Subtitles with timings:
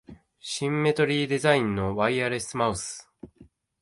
[0.39, 3.07] シンメトリーデザインのワイヤレスマウス